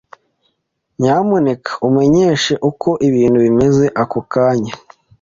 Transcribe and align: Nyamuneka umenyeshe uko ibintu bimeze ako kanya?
Nyamuneka 0.99 1.71
umenyeshe 1.87 2.53
uko 2.69 2.89
ibintu 3.07 3.37
bimeze 3.45 3.85
ako 4.01 4.19
kanya? 4.31 4.73